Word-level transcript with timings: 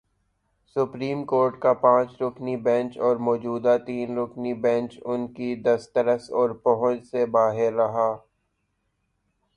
Supreme 0.75 1.19
court 1.25 1.59
کا 1.61 1.73
پانچ 1.73 2.21
رکنی 2.21 2.55
بینچ 2.57 2.97
اور 2.97 3.15
موجودہ 3.27 3.77
تین 3.85 4.17
رکنی 4.17 4.53
بینچ 4.63 4.99
ان 5.05 5.27
کی 5.33 5.55
دسترس 5.61 6.29
اور 6.31 6.49
پہنچ 6.63 7.05
سے 7.11 7.25
باہر 7.25 7.73
رہا۔ 7.73 8.09